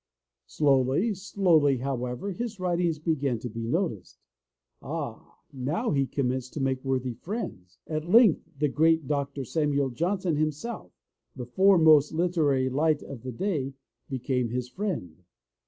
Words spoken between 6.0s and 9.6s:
commenced to make worthy friends. At length the great Dr.